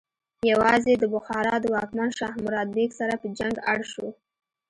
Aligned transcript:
یوازې 0.51 0.93
د 0.97 1.03
بخارا 1.13 1.55
د 1.61 1.65
واکمن 1.75 2.09
شاه 2.17 2.35
مراد 2.43 2.67
بیک 2.75 2.91
سره 2.99 3.13
په 3.21 3.27
جنګ 3.37 3.55
اړ 3.71 3.79
شو. 3.91 4.07